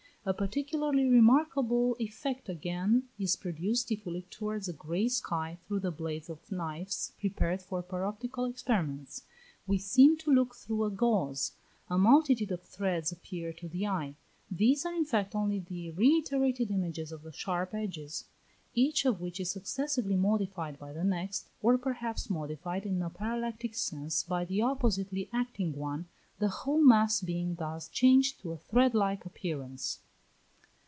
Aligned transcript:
A 0.23 0.35
particularly 0.35 1.09
remarkable 1.09 1.95
effect 1.97 2.47
again 2.47 3.07
is 3.17 3.35
produced 3.35 3.91
if 3.91 4.05
we 4.05 4.11
look 4.13 4.29
towards 4.29 4.69
a 4.69 4.73
grey 4.73 5.07
sky 5.09 5.57
through 5.65 5.79
the 5.79 5.89
blades 5.89 6.29
of 6.29 6.51
knives 6.51 7.11
prepared 7.19 7.59
for 7.59 7.81
paroptical 7.81 8.47
experiments. 8.47 9.23
We 9.65 9.79
seem 9.79 10.17
to 10.19 10.31
look 10.31 10.53
through 10.53 10.83
a 10.83 10.91
gauze; 10.91 11.53
a 11.89 11.97
multitude 11.97 12.51
of 12.51 12.61
threads 12.61 13.11
appear 13.11 13.51
to 13.53 13.67
the 13.67 13.87
eye; 13.87 14.13
these 14.51 14.85
are 14.85 14.93
in 14.93 15.05
fact 15.05 15.33
only 15.33 15.57
the 15.57 15.89
reiterated 15.89 16.69
images 16.69 17.11
of 17.11 17.23
the 17.23 17.31
sharp 17.31 17.73
edges, 17.73 18.25
each 18.75 19.05
of 19.05 19.21
which 19.21 19.39
is 19.39 19.49
successively 19.49 20.17
modified 20.17 20.77
by 20.77 20.93
the 20.93 21.03
next, 21.03 21.47
or 21.63 21.79
perhaps 21.79 22.29
modified 22.29 22.85
in 22.85 23.01
a 23.01 23.09
parallactic 23.09 23.73
sense 23.73 24.21
by 24.21 24.45
the 24.45 24.61
oppositely 24.61 25.29
acting 25.33 25.73
one, 25.75 26.05
the 26.37 26.47
whole 26.49 26.79
mass 26.83 27.21
being 27.21 27.55
thus 27.55 27.87
changed 27.87 28.39
to 28.39 28.51
a 28.51 28.57
thread 28.57 28.93
like 28.93 29.25
appearance. 29.25 29.97